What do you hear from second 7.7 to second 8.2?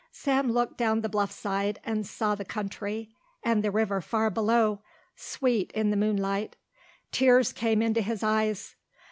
into